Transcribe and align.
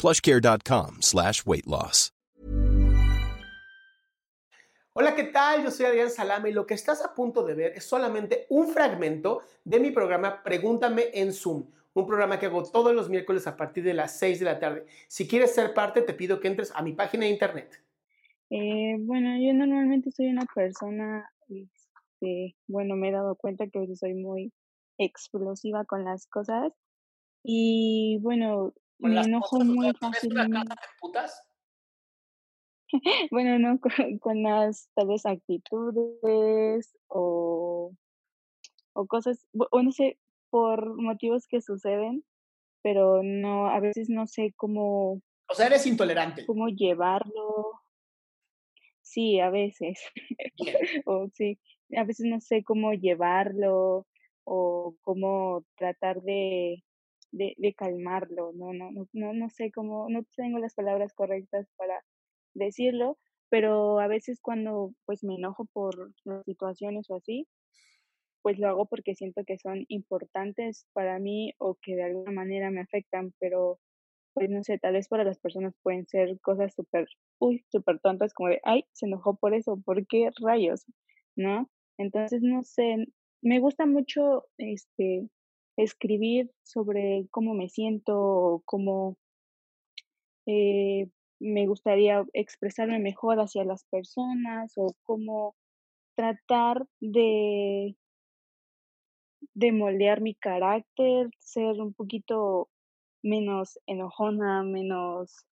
plushcare.com 0.00 1.02
slash 1.02 1.44
weight 1.44 1.66
loss. 1.66 2.12
Hola, 4.92 5.14
¿qué 5.14 5.22
tal? 5.22 5.62
Yo 5.62 5.70
soy 5.70 5.86
Adrián 5.86 6.10
Salame 6.10 6.50
y 6.50 6.52
lo 6.52 6.66
que 6.66 6.74
estás 6.74 7.04
a 7.04 7.14
punto 7.14 7.44
de 7.44 7.54
ver 7.54 7.72
es 7.76 7.84
solamente 7.84 8.46
un 8.48 8.68
fragmento 8.68 9.40
de 9.64 9.78
mi 9.78 9.92
programa 9.92 10.42
Pregúntame 10.42 11.04
en 11.14 11.32
Zoom, 11.32 11.64
un 11.94 12.06
programa 12.08 12.40
que 12.40 12.46
hago 12.46 12.64
todos 12.64 12.92
los 12.92 13.08
miércoles 13.08 13.46
a 13.46 13.56
partir 13.56 13.84
de 13.84 13.94
las 13.94 14.18
6 14.18 14.40
de 14.40 14.44
la 14.44 14.58
tarde. 14.58 14.86
Si 15.06 15.28
quieres 15.28 15.54
ser 15.54 15.74
parte, 15.74 16.02
te 16.02 16.12
pido 16.12 16.40
que 16.40 16.48
entres 16.48 16.72
a 16.74 16.82
mi 16.82 16.92
página 16.92 17.24
de 17.24 17.30
internet. 17.30 17.80
Eh, 18.50 18.96
bueno, 18.98 19.30
yo 19.40 19.54
normalmente 19.54 20.10
soy 20.10 20.26
una 20.26 20.44
persona, 20.52 21.30
este, 21.48 22.56
bueno, 22.66 22.96
me 22.96 23.10
he 23.10 23.12
dado 23.12 23.36
cuenta 23.36 23.68
que 23.68 23.94
soy 23.94 24.14
muy 24.14 24.52
explosiva 24.98 25.84
con 25.84 26.04
las 26.04 26.26
cosas 26.26 26.72
y 27.44 28.18
bueno, 28.22 28.74
Con 29.00 29.10
me 29.10 29.16
las 29.16 29.26
enojo 29.26 29.58
cosas, 29.58 29.66
muy 29.68 29.86
sea, 29.86 29.92
¿tienes 29.94 30.24
una 30.24 30.42
fácilmente. 30.44 30.76
putas? 31.00 31.42
Bueno, 33.30 33.58
no, 33.58 33.78
con, 33.80 34.18
con 34.18 34.42
las 34.42 34.90
tal 34.94 35.08
vez 35.08 35.24
actitudes 35.26 36.96
o, 37.08 37.92
o 38.94 39.06
cosas, 39.06 39.46
o 39.70 39.82
no 39.82 39.92
sé, 39.92 40.18
por 40.50 41.00
motivos 41.00 41.46
que 41.46 41.60
suceden, 41.60 42.24
pero 42.82 43.22
no, 43.22 43.68
a 43.68 43.78
veces 43.80 44.08
no 44.08 44.26
sé 44.26 44.52
cómo, 44.56 45.22
O 45.48 45.54
sea, 45.54 45.66
eres 45.66 45.86
intolerante. 45.86 46.44
cómo 46.46 46.68
llevarlo. 46.68 47.80
Sí, 49.02 49.40
a 49.40 49.50
veces. 49.50 50.00
Bien. 50.58 50.76
O 51.06 51.28
sí, 51.32 51.58
a 51.96 52.04
veces 52.04 52.26
no 52.26 52.40
sé 52.40 52.62
cómo 52.64 52.92
llevarlo 52.92 54.06
o 54.44 54.96
cómo 55.02 55.64
tratar 55.76 56.22
de, 56.22 56.82
de, 57.32 57.54
de 57.58 57.74
calmarlo. 57.74 58.52
No, 58.54 58.72
no, 58.72 58.90
no, 59.12 59.32
no, 59.32 59.50
sé 59.50 59.70
cómo, 59.72 60.08
no 60.08 60.24
tengo 60.36 60.58
las 60.58 60.74
palabras 60.74 61.12
correctas 61.14 61.68
para 61.76 62.02
decirlo, 62.54 63.18
pero 63.48 64.00
a 64.00 64.08
veces 64.08 64.40
cuando 64.40 64.92
pues 65.06 65.24
me 65.24 65.36
enojo 65.36 65.66
por 65.72 66.12
las 66.24 66.44
situaciones 66.44 67.08
o 67.10 67.16
así, 67.16 67.46
pues 68.42 68.58
lo 68.58 68.68
hago 68.68 68.86
porque 68.86 69.14
siento 69.14 69.44
que 69.44 69.58
son 69.58 69.84
importantes 69.88 70.86
para 70.92 71.18
mí 71.18 71.52
o 71.58 71.76
que 71.82 71.94
de 71.96 72.04
alguna 72.04 72.32
manera 72.32 72.70
me 72.70 72.80
afectan, 72.80 73.34
pero 73.38 73.78
pues 74.34 74.48
no 74.48 74.62
sé, 74.62 74.78
tal 74.78 74.94
vez 74.94 75.08
para 75.08 75.24
las 75.24 75.38
personas 75.38 75.74
pueden 75.82 76.06
ser 76.06 76.38
cosas 76.40 76.74
súper, 76.74 77.08
uy, 77.40 77.64
súper 77.70 77.98
tontas, 78.00 78.32
como 78.32 78.48
de, 78.48 78.60
ay, 78.64 78.84
se 78.92 79.06
enojó 79.06 79.36
por 79.36 79.54
eso, 79.54 79.80
¿por 79.84 80.06
qué 80.06 80.30
rayos? 80.40 80.86
¿No? 81.36 81.68
Entonces, 81.98 82.40
no 82.42 82.62
sé, 82.62 83.06
me 83.42 83.58
gusta 83.58 83.86
mucho, 83.86 84.46
este, 84.56 85.28
escribir 85.76 86.50
sobre 86.62 87.26
cómo 87.30 87.54
me 87.54 87.68
siento, 87.68 88.62
cómo 88.64 89.16
eh, 90.46 91.08
me 91.38 91.66
gustaría 91.66 92.24
expresarme 92.32 92.98
mejor 92.98 93.40
hacia 93.40 93.64
las 93.64 93.84
personas, 93.84 94.72
o 94.76 94.94
cómo 95.04 95.54
tratar 96.14 96.86
de, 97.00 97.96
de 99.54 99.72
moldear 99.72 100.20
mi 100.20 100.34
carácter, 100.34 101.30
ser 101.38 101.80
un 101.80 101.94
poquito 101.94 102.68
menos 103.22 103.78
enojona, 103.86 104.62
menos, 104.62 105.46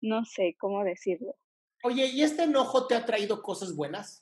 no 0.00 0.24
sé 0.24 0.56
cómo 0.58 0.82
decirlo. 0.84 1.34
Oye, 1.84 2.06
¿y 2.06 2.22
este 2.22 2.44
enojo 2.44 2.86
te 2.86 2.94
ha 2.94 3.04
traído 3.04 3.42
cosas 3.42 3.74
buenas? 3.74 4.21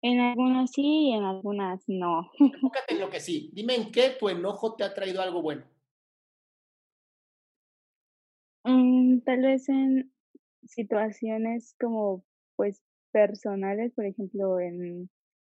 En 0.00 0.20
algunas 0.20 0.70
sí 0.70 1.08
y 1.08 1.12
en 1.12 1.24
algunas 1.24 1.82
no. 1.88 2.30
Enfócate 2.38 2.94
en 2.94 3.00
lo 3.00 3.10
que 3.10 3.20
sí. 3.20 3.50
Dime 3.52 3.74
en 3.74 3.90
qué 3.90 4.10
tu 4.10 4.28
enojo 4.28 4.74
te 4.76 4.84
ha 4.84 4.94
traído 4.94 5.22
algo 5.22 5.42
bueno. 5.42 5.64
Mm, 8.64 9.20
tal 9.20 9.42
vez 9.42 9.68
en 9.68 10.12
situaciones 10.64 11.74
como 11.80 12.24
pues 12.56 12.82
personales, 13.12 13.92
por 13.94 14.04
ejemplo, 14.04 14.60
en, 14.60 15.10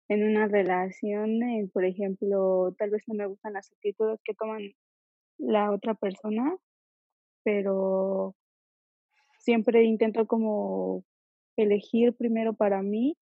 en 0.08 0.24
una 0.24 0.46
relación, 0.46 1.42
eh, 1.42 1.68
por 1.72 1.84
ejemplo, 1.84 2.74
tal 2.78 2.90
vez 2.90 3.02
no 3.06 3.14
me 3.14 3.26
gustan 3.26 3.54
las 3.54 3.72
actitudes 3.72 4.20
que 4.24 4.34
toman 4.34 4.72
la 5.38 5.72
otra 5.72 5.94
persona, 5.94 6.56
pero 7.44 8.36
siempre 9.38 9.84
intento 9.84 10.26
como 10.26 11.04
elegir 11.56 12.14
primero 12.14 12.54
para 12.54 12.82
mí 12.82 13.16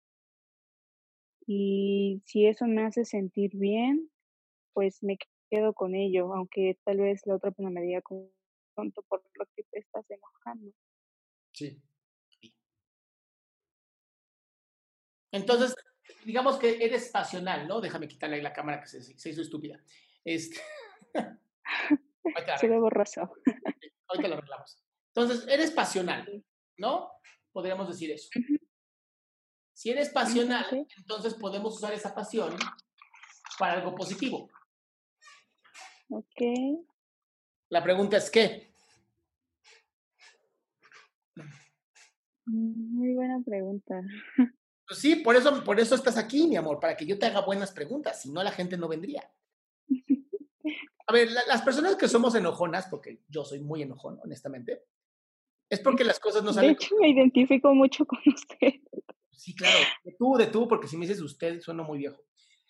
y 1.47 2.23
si 2.27 2.47
eso 2.47 2.67
me 2.67 2.85
hace 2.85 3.05
sentir 3.05 3.51
bien, 3.55 4.11
pues 4.73 5.03
me 5.03 5.19
quedo 5.51 5.73
con 5.75 5.95
ello, 5.95 6.33
aunque 6.35 6.79
tal 6.85 6.99
vez 6.99 7.27
la 7.27 7.37
otra 7.37 7.51
persona 7.51 7.71
me 7.71 7.83
diga 7.83 8.03
como 8.03 8.31
tonto 8.75 9.03
por 9.03 9.23
lo 9.35 9.47
que 9.55 9.65
te 9.65 9.79
estás 9.79 10.05
enojando. 10.11 10.73
Sí. 11.53 11.81
Entonces, 15.33 15.75
digamos 16.25 16.59
que 16.59 16.85
eres 16.85 17.11
pasional, 17.11 17.67
¿no? 17.67 17.81
Déjame 17.81 18.09
quitarle 18.09 18.37
ahí 18.37 18.43
la 18.43 18.53
cámara 18.53 18.81
que 18.81 18.87
se, 18.87 19.03
se 19.03 19.31
hizo 19.31 19.43
estúpida. 19.43 19.81
Este... 20.25 20.61
Se 22.59 22.69
ve 22.69 22.79
borroso. 22.79 23.21
ahorita 24.09 24.29
lo 24.29 24.35
arreglamos. 24.37 24.83
Entonces, 25.09 25.47
eres 25.47 25.71
pasional. 25.73 26.43
¿no? 26.79 27.11
Podríamos 27.53 27.89
decir 27.89 28.11
eso. 28.11 28.29
Ujú, 28.37 28.59
Si 29.75 29.91
eres 29.91 30.09
pasional, 30.11 30.65
sí. 30.71 30.87
entonces 30.97 31.35
podemos 31.35 31.75
usar 31.77 31.93
esa 31.93 32.15
pasión 32.15 32.57
para 33.59 33.75
algo 33.75 33.95
positivo. 33.95 34.49
Ok. 36.09 36.41
La 37.71 37.83
pregunta 37.83 38.17
es 38.17 38.31
¿qué? 38.31 38.73
Muy 42.47 43.15
buena 43.15 43.41
pregunta. 43.45 44.01
Pues 44.87 45.01
sí, 45.01 45.17
por 45.17 45.35
eso, 45.35 45.65
por 45.65 45.81
eso 45.81 45.95
estás 45.95 46.17
aquí, 46.19 46.47
mi 46.47 46.57
amor, 46.57 46.79
para 46.79 46.97
que 46.97 47.07
yo 47.07 47.19
te 47.19 47.27
haga 47.27 47.41
buenas 47.41 47.73
preguntas, 47.73 48.21
si 48.21 48.31
no 48.31 48.43
la 48.43 48.51
gente 48.53 48.77
no 48.77 48.87
vendría. 48.89 49.29
A 51.07 51.13
ver, 51.13 51.31
la- 51.33 51.45
las 51.47 51.63
personas 51.63 51.97
que 51.97 52.09
somos 52.09 52.35
enojonas, 52.35 52.87
porque 52.89 53.21
yo 53.29 53.45
soy 53.45 53.61
muy 53.61 53.83
enojón, 53.83 54.19
honestamente, 54.23 54.85
es 55.71 55.81
porque 55.81 56.05
las 56.05 56.19
cosas 56.21 56.43
no 56.43 56.49
De 56.51 56.55
salen 56.55 56.71
hecho, 56.73 56.95
me 57.01 57.09
identifico 57.11 57.75
mucho 57.75 58.05
con 58.07 58.19
usted. 58.27 58.75
Sí, 59.45 59.55
claro, 59.55 59.79
de 60.03 60.17
tú, 60.19 60.37
de 60.39 60.47
tú, 60.47 60.67
porque 60.67 60.89
si 60.89 60.97
me 60.97 61.07
dices 61.07 61.21
usted, 61.21 61.61
suena 61.61 61.83
muy 61.83 61.99
viejo. 61.99 62.19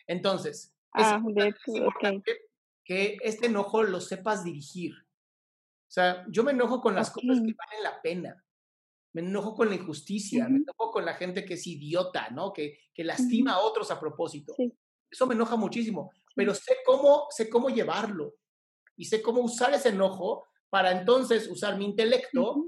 Entonces, 0.09 0.75
es, 0.93 1.07
Ah, 1.07 1.23
importante, 1.23 2.33
es 2.33 2.39
que 2.85 3.17
este 3.23 3.47
enojo 3.47 3.85
lo 3.85 4.01
sepas 4.01 4.43
dirigir. 4.43 4.93
O 4.93 5.93
sea, 5.95 6.27
yo 6.29 6.43
me 6.43 6.51
enojo 6.51 6.81
con 6.81 6.97
las 6.97 7.13
cosas 7.13 7.37
que 7.39 7.55
valen 7.55 7.83
la 7.85 8.03
pena. 8.03 8.45
Me 9.13 9.21
enojo 9.21 9.55
con 9.55 9.69
la 9.69 9.77
injusticia, 9.77 10.49
me 10.49 10.57
enojo 10.57 10.91
con 10.91 11.05
la 11.05 11.15
gente 11.15 11.45
que 11.45 11.55
es 11.55 11.65
idiota, 11.65 12.31
¿no? 12.31 12.53
Que, 12.53 12.81
que 12.93 13.05
lastima 13.05 13.53
a 13.53 13.61
otros 13.61 13.93
a 13.93 14.01
propósito. 14.01 14.53
Sí, 14.57 14.73
Eso 15.09 15.29
me 15.29 15.37
enoja 15.37 15.55
muchísimo, 15.55 16.11
sí. 16.13 16.33
pero 16.35 16.55
sé 16.55 16.79
cómo, 16.85 17.29
sé 17.31 17.49
cómo 17.49 17.69
llevarlo 17.69 18.35
y 18.97 19.05
sé 19.05 19.23
cómo 19.23 19.43
usar 19.43 19.73
ese 19.75 19.91
enojo 19.91 20.49
para 20.71 20.91
entonces 20.91 21.49
usar 21.49 21.79
mi 21.79 21.85
intelecto 21.85 22.67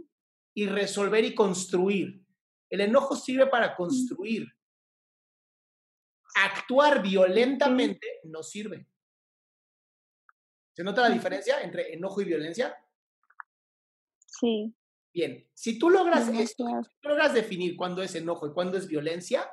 y 0.55 0.67
resolver 0.67 1.25
y 1.25 1.35
construir. 1.35 2.25
El 2.71 2.81
enojo 2.81 3.17
sirve 3.17 3.47
para 3.47 3.75
construir. 3.75 4.53
Actuar 6.35 7.03
violentamente 7.03 8.21
no 8.25 8.43
sirve. 8.43 8.87
¿Se 10.75 10.85
nota 10.85 11.03
la 11.03 11.11
diferencia 11.11 11.63
entre 11.63 11.95
enojo 11.95 12.21
y 12.21 12.25
violencia? 12.25 12.77
Sí. 14.27 14.75
Bien, 15.13 15.49
si 15.55 15.79
tú 15.79 15.89
logras 15.89 16.29
esto, 16.29 16.67
logras 17.01 17.33
definir 17.33 17.75
cuándo 17.75 18.03
es 18.03 18.15
enojo 18.15 18.47
y 18.47 18.53
cuándo 18.53 18.77
es 18.77 18.87
violencia, 18.87 19.51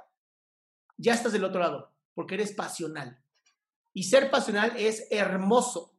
ya 0.98 1.14
estás 1.14 1.32
del 1.32 1.46
otro 1.46 1.62
lado, 1.62 1.96
porque 2.14 2.36
eres 2.36 2.52
pasional. 2.52 3.24
Y 3.94 4.04
ser 4.04 4.30
pasional 4.30 4.74
es 4.76 5.08
hermoso. 5.10 5.92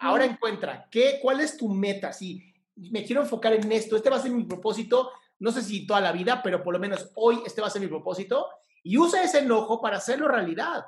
ahora 0.00 0.26
encuentra, 0.26 0.86
¿qué, 0.90 1.18
¿cuál 1.22 1.40
es 1.40 1.56
tu 1.56 1.70
meta? 1.70 2.12
Si 2.12 2.53
me 2.76 3.04
quiero 3.04 3.22
enfocar 3.22 3.52
en 3.52 3.70
esto, 3.72 3.96
este 3.96 4.10
va 4.10 4.16
a 4.16 4.22
ser 4.22 4.32
mi 4.32 4.44
propósito, 4.44 5.12
no 5.38 5.52
sé 5.52 5.62
si 5.62 5.86
toda 5.86 6.00
la 6.00 6.12
vida, 6.12 6.42
pero 6.42 6.62
por 6.62 6.74
lo 6.74 6.80
menos 6.80 7.10
hoy 7.14 7.42
este 7.46 7.60
va 7.60 7.68
a 7.68 7.70
ser 7.70 7.82
mi 7.82 7.88
propósito, 7.88 8.48
y 8.82 8.98
usa 8.98 9.22
ese 9.22 9.38
enojo 9.38 9.80
para 9.80 9.96
hacerlo 9.96 10.28
realidad. 10.28 10.84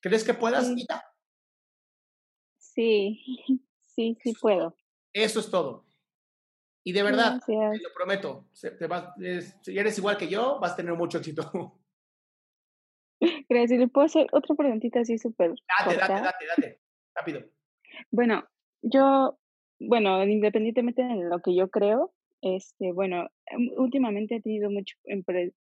¿Crees 0.00 0.24
que 0.24 0.34
puedas, 0.34 0.68
Sí, 2.58 3.24
sí, 3.86 4.18
sí 4.22 4.32
puedo. 4.40 4.76
Eso 5.12 5.40
es 5.40 5.50
todo. 5.50 5.86
Y 6.84 6.92
de 6.92 7.02
verdad, 7.02 7.40
te 7.44 7.52
lo 7.54 7.92
prometo, 7.92 8.48
te 8.78 8.86
vas, 8.86 9.12
si 9.62 9.76
eres 9.76 9.98
igual 9.98 10.16
que 10.16 10.28
yo, 10.28 10.60
vas 10.60 10.72
a 10.72 10.76
tener 10.76 10.94
mucho 10.94 11.18
éxito. 11.18 11.80
Gracias. 13.48 13.80
¿Le 13.80 13.88
puedo 13.88 14.06
hacer 14.06 14.26
otra 14.30 14.54
preguntita 14.54 15.00
así 15.00 15.18
súper 15.18 15.50
Date, 15.50 15.96
date, 15.96 16.12
date, 16.12 16.46
date. 16.46 16.82
Rápido. 17.14 17.42
Bueno, 18.10 18.46
yo, 18.86 19.38
bueno, 19.80 20.22
independientemente 20.24 21.02
de 21.02 21.28
lo 21.28 21.40
que 21.40 21.54
yo 21.54 21.68
creo, 21.68 22.12
este, 22.42 22.92
bueno, 22.92 23.28
em, 23.46 23.70
últimamente 23.76 24.36
he 24.36 24.40
tenido 24.40 24.70
mucho, 24.70 24.96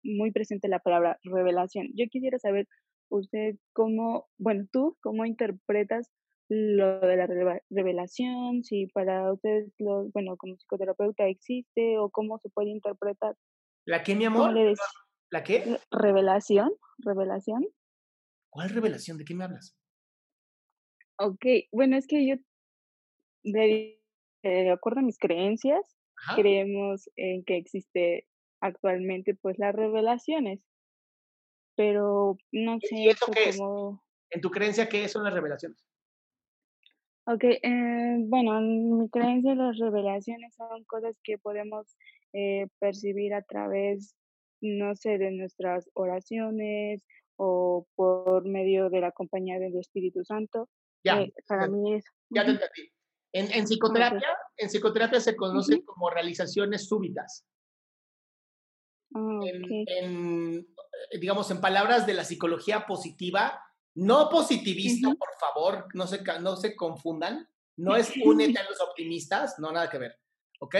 muy 0.04 0.32
presente 0.32 0.68
la 0.68 0.80
palabra 0.80 1.20
revelación. 1.24 1.88
Yo 1.96 2.06
quisiera 2.10 2.40
saber 2.40 2.68
usted 3.10 3.56
cómo, 3.74 4.28
bueno, 4.38 4.66
tú, 4.72 4.98
cómo 5.02 5.26
interpretas 5.26 6.10
lo 6.50 7.00
de 7.00 7.16
la 7.16 7.28
revelación, 7.70 8.64
si 8.64 8.88
para 8.88 9.32
ustedes, 9.32 9.72
lo, 9.80 10.10
bueno, 10.10 10.36
como 10.38 10.56
psicoterapeuta 10.58 11.28
existe 11.28 11.98
o 11.98 12.10
cómo 12.10 12.40
se 12.40 12.50
puede 12.50 12.70
interpretar. 12.72 13.36
¿La 13.86 14.04
qué, 14.04 14.16
mi 14.16 14.26
amor? 14.26 14.54
¿La 15.30 15.44
qué? 15.44 15.78
Revelación, 15.92 16.72
revelación. 16.98 17.66
¿Cuál 18.50 18.70
revelación? 18.70 19.18
¿De 19.18 19.24
qué 19.24 19.34
me 19.34 19.46
hablas? 19.46 19.78
Ok, 21.18 21.46
bueno, 21.72 21.96
es 21.96 22.06
que 22.08 22.28
yo, 22.28 22.36
de, 23.44 24.00
de 24.44 24.72
acuerdo 24.72 25.00
a 25.00 25.04
mis 25.04 25.18
creencias, 25.18 25.82
creemos 26.36 27.10
en 27.16 27.44
que 27.44 27.58
existe 27.58 28.28
actualmente 28.62 29.34
pues 29.36 29.58
las 29.58 29.74
revelaciones, 29.74 30.62
pero 31.76 32.38
no 32.52 32.80
sé. 32.80 32.96
¿Y 32.96 33.10
eso 33.10 33.26
qué 33.32 33.50
es? 33.50 33.60
¿En 34.30 34.42
tu 34.42 34.50
creencia 34.50 34.88
qué 34.88 35.08
son 35.08 35.24
las 35.24 35.34
revelaciones? 35.34 35.84
Ok, 37.26 37.44
eh, 37.44 38.16
bueno, 38.20 38.58
en 38.58 38.98
mi 38.98 39.10
creencia 39.10 39.56
las 39.56 39.78
revelaciones 39.78 40.56
son 40.56 40.84
cosas 40.86 41.16
que 41.24 41.38
podemos 41.38 41.96
eh, 42.34 42.68
percibir 42.80 43.34
a 43.34 43.44
través, 43.44 44.16
no 44.62 44.96
sé, 44.96 45.18
de 45.18 45.32
nuestras 45.32 45.90
oraciones 45.94 47.04
o 47.36 47.86
por 47.96 48.48
medio 48.48 48.90
de 48.90 49.02
la 49.02 49.12
compañía 49.12 49.60
del 49.60 49.78
Espíritu 49.78 50.24
Santo. 50.24 50.70
Ya, 51.04 51.22
eh, 51.22 51.34
para 51.48 51.68
mí 51.68 51.96
es... 51.96 52.06
Ya 52.30 52.46
te 52.46 52.52
entendí. 52.52 52.92
En, 53.34 53.52
en 53.52 53.66
psicoterapia, 53.66 54.28
en 54.58 54.70
psicoterapia 54.70 55.20
se 55.20 55.36
conocen 55.36 55.82
como 55.82 56.10
realizaciones 56.10 56.88
súbitas. 56.88 57.46
Ah, 59.16 59.40
en, 59.44 60.68
digamos, 61.20 61.50
en 61.52 61.62
palabras 61.62 62.06
de 62.06 62.14
la 62.14 62.24
psicología 62.24 62.86
positiva, 62.86 63.64
no 63.96 64.30
positivista, 64.30 65.10
por 65.10 65.30
favor, 65.40 65.88
no 65.94 66.08
se, 66.08 66.22
no 66.42 66.56
se 66.56 66.76
confundan. 66.76 67.48
No 67.78 67.96
es 67.96 68.12
únete 68.24 68.60
a 68.60 68.70
los 68.70 68.80
optimistas, 68.82 69.58
no, 69.60 69.72
nada 69.72 69.90
que 69.90 69.98
ver. 69.98 70.20
¿Ok? 70.60 70.76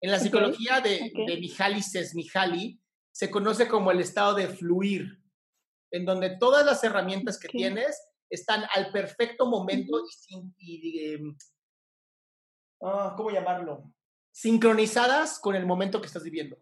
En 0.00 0.10
la 0.10 0.18
psicología 0.18 0.80
de, 0.80 1.12
de 1.14 1.36
Mihaly 1.38 1.80
Csikszentmihalyi 1.80 2.80
se 3.12 3.30
conoce 3.30 3.68
como 3.68 3.92
el 3.92 4.00
estado 4.00 4.34
de 4.34 4.48
fluir, 4.48 5.22
en 5.92 6.04
donde 6.04 6.36
todas 6.36 6.66
las 6.66 6.82
herramientas 6.82 7.38
que 7.38 7.48
tienes 7.48 7.96
están 8.28 8.64
al 8.74 8.90
perfecto 8.90 9.46
momento 9.46 10.02
y, 10.58 11.12
em, 11.12 11.36
ah, 12.84 13.14
¿cómo 13.16 13.30
llamarlo? 13.30 13.92
Sincronizadas 14.30 15.38
con 15.38 15.54
el 15.56 15.66
momento 15.66 16.00
que 16.00 16.06
estás 16.06 16.24
viviendo. 16.24 16.56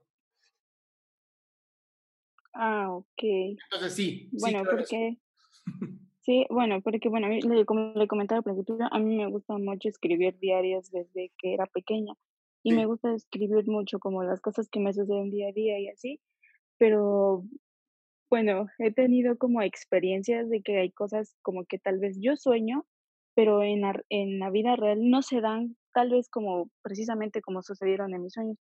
Ah, 2.54 2.90
ok. 2.90 3.22
Entonces 3.22 3.94
sí. 3.94 4.28
Bueno, 4.32 4.62
porque 4.64 5.18
Sí, 6.22 6.46
bueno, 6.50 6.80
porque 6.82 7.08
bueno, 7.08 7.26
como 7.66 7.94
le 7.94 8.06
comentaba 8.06 8.38
al 8.38 8.44
principio, 8.44 8.76
a 8.88 8.98
mí 9.00 9.16
me 9.16 9.26
gusta 9.26 9.58
mucho 9.58 9.88
escribir 9.88 10.38
diarios 10.38 10.88
desde 10.92 11.32
que 11.36 11.52
era 11.52 11.66
pequeña 11.66 12.14
y 12.62 12.72
me 12.74 12.86
gusta 12.86 13.12
escribir 13.12 13.66
mucho 13.66 13.98
como 13.98 14.22
las 14.22 14.40
cosas 14.40 14.68
que 14.70 14.78
me 14.78 14.92
suceden 14.92 15.30
día 15.32 15.48
a 15.48 15.52
día 15.52 15.80
y 15.80 15.88
así, 15.88 16.20
pero 16.78 17.44
bueno, 18.30 18.68
he 18.78 18.92
tenido 18.92 19.36
como 19.36 19.62
experiencias 19.62 20.48
de 20.48 20.62
que 20.62 20.78
hay 20.78 20.92
cosas 20.92 21.36
como 21.42 21.64
que 21.64 21.80
tal 21.80 21.98
vez 21.98 22.16
yo 22.20 22.36
sueño, 22.36 22.86
pero 23.34 23.62
en 23.62 23.80
la, 23.82 24.00
en 24.08 24.38
la 24.38 24.50
vida 24.50 24.76
real 24.76 24.98
no 25.08 25.22
se 25.22 25.40
dan 25.40 25.76
tal 25.92 26.10
vez 26.10 26.28
como 26.28 26.70
precisamente 26.82 27.42
como 27.42 27.62
sucedieron 27.62 28.14
en 28.14 28.22
mis 28.22 28.32
sueños, 28.32 28.58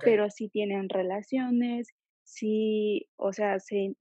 pero 0.00 0.30
sí 0.30 0.48
tienen 0.48 0.88
relaciones, 0.88 1.88
sí, 2.24 3.08
o 3.16 3.32
sea, 3.32 3.58
se, 3.60 3.94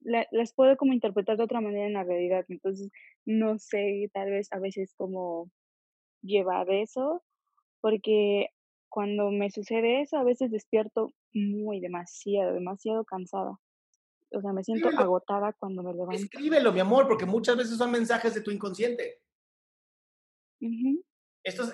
las 0.00 0.52
puedo 0.54 0.76
como 0.76 0.92
interpretar 0.92 1.36
de 1.36 1.44
otra 1.44 1.60
manera 1.60 1.86
en 1.86 1.94
la 1.94 2.04
realidad. 2.04 2.44
Entonces, 2.48 2.90
no 3.24 3.58
sé, 3.58 4.10
tal 4.12 4.30
vez 4.30 4.48
a 4.52 4.58
veces 4.58 4.94
como 4.96 5.50
llevar 6.22 6.70
eso, 6.70 7.22
porque 7.80 8.48
cuando 8.88 9.30
me 9.30 9.50
sucede 9.50 10.02
eso, 10.02 10.16
a 10.16 10.24
veces 10.24 10.50
despierto 10.50 11.12
muy 11.32 11.80
demasiado, 11.80 12.54
demasiado 12.54 13.04
cansada. 13.04 13.58
O 14.32 14.40
sea, 14.40 14.52
me 14.52 14.64
siento 14.64 14.88
agotada 14.88 15.52
cuando 15.52 15.82
me 15.82 15.92
levanto. 15.92 16.16
Escríbelo, 16.16 16.72
mi 16.72 16.80
amor, 16.80 17.06
porque 17.06 17.26
muchas 17.26 17.56
veces 17.56 17.78
son 17.78 17.92
mensajes 17.92 18.34
de 18.34 18.40
tu 18.40 18.50
inconsciente. 18.50 19.20
Estos, 21.42 21.72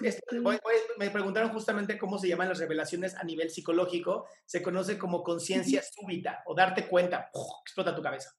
me 0.98 1.10
preguntaron 1.10 1.50
justamente 1.50 1.96
cómo 1.96 2.18
se 2.18 2.28
llaman 2.28 2.48
las 2.48 2.58
revelaciones 2.58 3.14
a 3.14 3.24
nivel 3.24 3.48
psicológico. 3.48 4.26
Se 4.44 4.62
conoce 4.62 4.98
como 4.98 5.22
conciencia 5.22 5.82
súbita 5.82 6.42
o 6.46 6.54
darte 6.54 6.86
cuenta, 6.86 7.30
explota 7.64 7.94
tu 7.96 8.02
cabeza. 8.02 8.30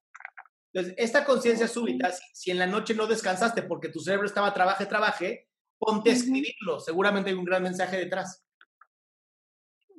Entonces, 0.72 0.96
esta 0.98 1.24
conciencia 1.24 1.68
súbita, 1.68 2.12
si, 2.34 2.52
en 2.52 2.60
la 2.60 2.68
noche 2.68 2.96
no 2.96 3.08
descansaste 3.08 3.64
porque 3.64 3.90
tu 3.90 4.00
cerebro 4.00 4.26
estaba 4.26 4.54
trabaje, 4.54 4.86
trabaje, 4.86 5.50
ponte 5.78 6.10
a 6.10 6.14
escribirlo. 6.14 6.80
Seguramente 6.80 7.30
hay 7.30 7.36
un 7.36 7.46
gran 7.46 7.62
mensaje 7.64 7.98
detrás. 7.98 8.44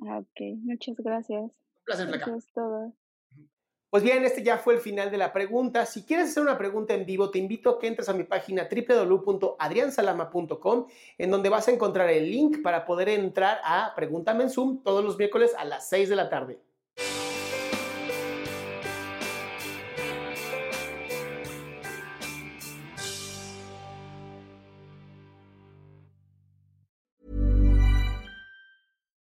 Ah, 0.07 0.19
ok, 0.19 0.57
muchas 0.63 0.95
gracias. 0.97 1.41
Un 1.41 1.83
placer, 1.85 2.07
Flaca. 2.07 2.25
Eso 2.25 2.37
es 2.37 2.53
todo. 2.53 2.93
Pues 3.95 4.03
bien, 4.03 4.25
este 4.25 4.43
ya 4.43 4.57
fue 4.57 4.73
el 4.73 4.81
final 4.81 5.09
de 5.09 5.17
la 5.17 5.31
pregunta. 5.31 5.85
Si 5.85 6.03
quieres 6.03 6.31
hacer 6.31 6.43
una 6.43 6.57
pregunta 6.57 6.93
en 6.93 7.05
vivo, 7.05 7.31
te 7.31 7.39
invito 7.39 7.69
a 7.69 7.79
que 7.79 7.87
entres 7.87 8.09
a 8.09 8.13
mi 8.13 8.25
página 8.25 8.67
www.adriansalama.com, 8.69 10.87
en 11.17 11.31
donde 11.31 11.47
vas 11.47 11.69
a 11.69 11.71
encontrar 11.71 12.09
el 12.09 12.29
link 12.29 12.61
para 12.61 12.85
poder 12.85 13.07
entrar 13.07 13.61
a 13.63 13.93
Pregúntame 13.95 14.43
en 14.43 14.49
Zoom 14.49 14.83
todos 14.83 15.01
los 15.01 15.17
miércoles 15.17 15.53
a 15.57 15.63
las 15.63 15.87
6 15.87 16.09
de 16.09 16.15
la 16.17 16.27
tarde. 16.27 16.59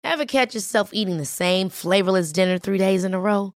Ever 0.04 0.28
catch 0.28 0.54
yourself 0.54 0.92
eating 0.94 1.18
the 1.18 1.26
same 1.26 1.70
flavorless 1.70 2.32
dinner 2.32 2.60
three 2.60 2.78
days 2.78 3.04
in 3.04 3.16
a 3.16 3.20
row? 3.20 3.56